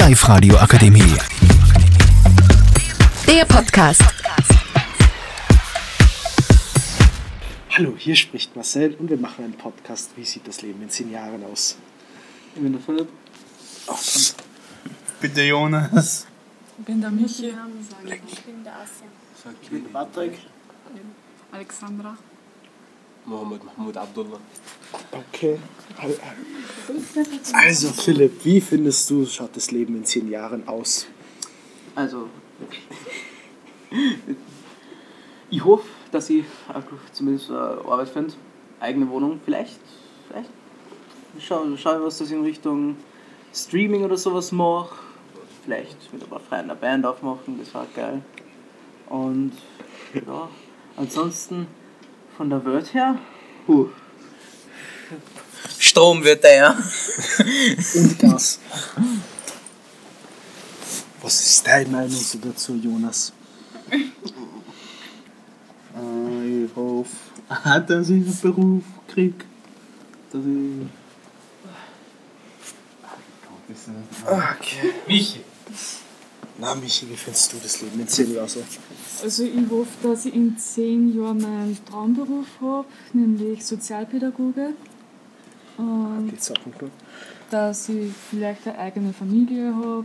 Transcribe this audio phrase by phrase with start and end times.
[0.00, 1.14] Live-Radio Akademie.
[3.26, 4.02] Der Podcast.
[7.76, 10.12] Hallo, hier spricht Marcel und wir machen einen Podcast.
[10.16, 11.76] Wie sieht das Leben in zehn Jahren aus?
[12.54, 13.08] Ich bin der Philipp.
[15.20, 16.26] Bitte Jonas.
[16.78, 17.48] Ich bin der Michi.
[17.50, 19.52] Ich bin der Asia.
[19.60, 20.38] Ich bin der Patrick.
[21.52, 22.16] Alexandra.
[23.26, 24.40] Mohammed Mahmoud Abdullah.
[25.12, 25.58] Okay.
[27.52, 31.06] Also Philipp, wie findest du, schaut das Leben in zehn Jahren aus?
[31.94, 32.28] Also,
[35.50, 38.34] ich hoffe, dass ich auch zumindest äh, Arbeit finde.
[38.78, 39.80] Eigene Wohnung, vielleicht.
[40.28, 40.50] Vielleicht.
[41.38, 42.96] Schau, schau was das in Richtung
[43.52, 44.96] Streaming oder sowas mache.
[45.64, 48.22] Vielleicht mit ein paar Freunden eine Band aufmachen, das war geil.
[49.08, 49.52] Und
[50.14, 50.48] ja,
[50.96, 51.66] ansonsten
[52.40, 53.18] von der Welt her,
[53.68, 53.90] huh,
[55.78, 56.78] Strom wird der, ja.
[57.94, 58.58] Und Gas.
[61.20, 63.34] Was ist deine Meinung so dazu, Jonas?
[65.94, 67.14] Äh, ich hoffe,
[67.86, 69.44] dass ich einen Beruf kriege.
[70.32, 70.86] Dass ich.
[74.24, 74.94] Okay.
[75.06, 75.44] Michi.
[76.60, 78.62] Na Michi, wie findest du das Leben in zehn Jahren so?
[79.22, 84.74] Also ich hoffe, dass ich in zehn Jahren meinen Traumberuf habe, nämlich Sozialpädagoge.
[85.78, 86.90] Und Die Sachen gut.
[87.50, 90.04] dass ich vielleicht eine eigene Familie habe,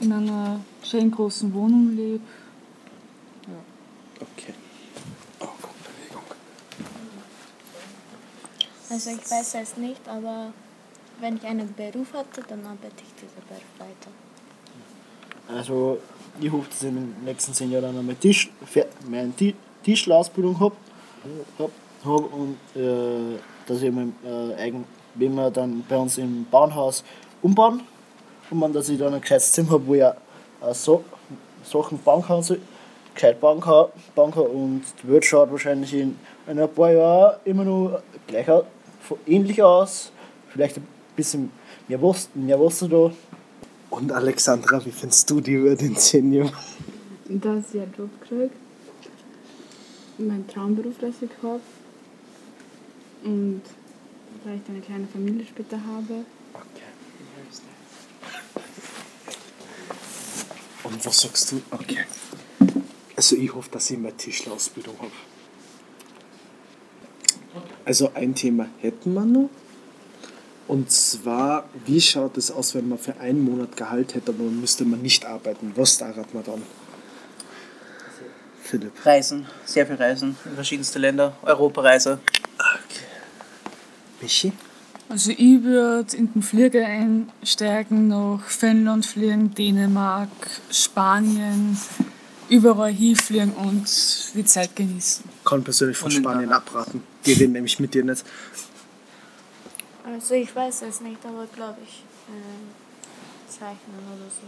[0.00, 2.20] in einer schönen großen Wohnung lebe.
[4.20, 4.54] Okay.
[5.40, 6.22] Oh Gott, Bewegung.
[8.90, 10.52] Also ich weiß es nicht, aber
[11.20, 14.10] wenn ich einen Beruf hatte, dann arbeite ich diesen Beruf weiter.
[15.56, 15.98] Also,
[16.40, 20.58] ich hoffe, dass ich in den nächsten zehn Jahren einmal Tisch, fe- meine Ti- Tischlerausbildung
[20.60, 20.74] habe
[21.58, 21.70] hab,
[22.04, 24.84] hab und äh, dass ich mein, äh, eigen,
[25.14, 27.04] wenn wir dann bei uns im Bauernhaus
[27.42, 27.80] umbauen
[28.50, 30.14] und man, dass ich dann ein gescheites Zimmer habe, wo ich auch,
[30.60, 31.04] auch so,
[31.64, 32.56] Sachen bauen kann, so,
[33.14, 37.36] gescheit bauen kann, bauen kann und die Welt schaut wahrscheinlich in, in ein paar Jahren
[37.44, 38.46] immer noch gleich
[39.26, 40.12] ähnlich aus,
[40.48, 40.86] vielleicht ein
[41.16, 41.50] bisschen
[41.88, 43.10] mehr Wasser, mehr Wasser da.
[43.90, 46.52] Und Alexandra, wie findest du die in zehn Jahren?
[47.30, 48.50] dass ich einen Job kriege,
[50.18, 51.60] meinen Traumberuf, das ich habe
[53.22, 53.62] und
[54.42, 56.24] vielleicht eine kleine Familie später habe.
[60.82, 61.62] Und was sagst du?
[61.70, 62.04] Okay.
[63.14, 65.10] Also ich hoffe, dass ich meine Tischlerausbildung habe.
[67.84, 69.50] Also ein Thema hätten wir noch.
[70.70, 74.84] Und zwar, wie schaut es aus, wenn man für einen Monat Gehalt hätte, aber müsste
[74.84, 75.72] man nicht arbeiten?
[75.74, 76.62] Was darat man dann?
[78.62, 78.92] Philipp.
[79.04, 82.20] Reisen, sehr viel Reisen in verschiedenste Länder, Europareise.
[84.20, 84.52] Michi?
[85.08, 90.30] Also ich würde in den Flieger einsteigen, nach Finnland fliegen, Dänemark,
[90.70, 91.76] Spanien,
[92.48, 93.88] überall hinfliegen und
[94.34, 95.24] die Zeit genießen.
[95.44, 97.02] Kann persönlich von Spanien abraten.
[97.26, 98.24] Die reden nämlich mit dir nicht.
[100.04, 102.68] Also ich weiß es nicht, aber glaube ich ähm,
[103.48, 104.46] zeichnen oder so.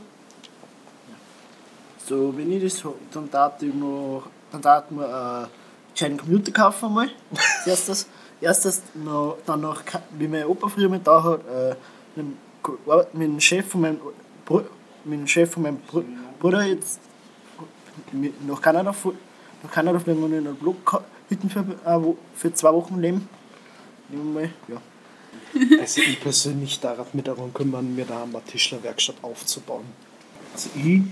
[2.05, 5.47] So, wenn ich das so, dann darf ich mir, dann darf ich mir einen
[5.95, 7.11] kleinen Computer kaufen einmal.
[7.31, 8.07] Als erstes.
[8.41, 9.81] Erstes, noch, dann noch,
[10.19, 11.77] wie mein Opa früher mit da hat, äh,
[12.17, 12.27] mit,
[13.15, 14.01] mit dem Chef von meinem,
[14.45, 14.65] Bru-
[15.05, 16.03] mit dem Chef von meinem Bru-
[16.41, 16.99] Bruder jetzt
[18.11, 18.93] mit, nach Kanada,
[19.63, 23.29] nach Kanada fliegen und in einer Blockhütten für, äh, für zwei Wochen leben.
[24.09, 24.77] Nehmen wir mal, ja.
[25.81, 29.85] Also ich persönlich daran mit darum kümmern, mir da eine Tischlerwerkstatt aufzubauen.
[30.55, 31.03] Also ich,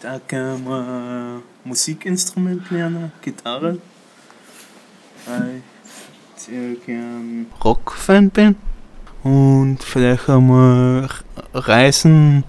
[0.00, 3.78] da kann man Musikinstrument lernen, Gitarre.
[5.26, 5.62] Weil
[6.36, 8.56] ich sehr gern Rockfan bin.
[9.22, 11.08] Und vielleicht einmal
[11.54, 12.42] reisen,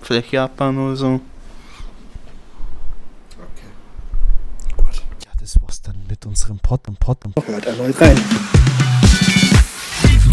[0.00, 1.20] vielleicht Japan oder so.
[4.76, 4.96] Gut.
[5.24, 8.18] Ja, das war's dann mit unserem Pod und Pod und Hört erneut rein.